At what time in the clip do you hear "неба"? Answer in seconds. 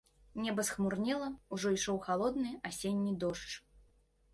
0.45-0.63